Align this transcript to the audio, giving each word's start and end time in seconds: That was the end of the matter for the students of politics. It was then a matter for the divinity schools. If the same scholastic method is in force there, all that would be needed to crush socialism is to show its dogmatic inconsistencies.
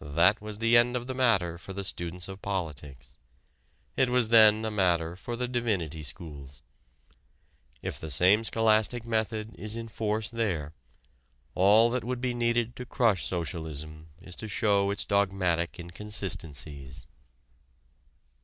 That 0.00 0.40
was 0.40 0.58
the 0.58 0.76
end 0.76 0.96
of 0.96 1.06
the 1.06 1.14
matter 1.14 1.56
for 1.56 1.72
the 1.72 1.84
students 1.84 2.26
of 2.26 2.42
politics. 2.42 3.16
It 3.96 4.08
was 4.08 4.30
then 4.30 4.64
a 4.64 4.72
matter 4.72 5.14
for 5.14 5.36
the 5.36 5.46
divinity 5.46 6.02
schools. 6.02 6.62
If 7.80 8.00
the 8.00 8.10
same 8.10 8.42
scholastic 8.42 9.04
method 9.04 9.54
is 9.54 9.76
in 9.76 9.86
force 9.86 10.30
there, 10.30 10.74
all 11.54 11.90
that 11.90 12.02
would 12.02 12.20
be 12.20 12.34
needed 12.34 12.74
to 12.74 12.84
crush 12.84 13.24
socialism 13.24 14.08
is 14.20 14.34
to 14.34 14.48
show 14.48 14.90
its 14.90 15.04
dogmatic 15.04 15.78
inconsistencies. 15.78 17.06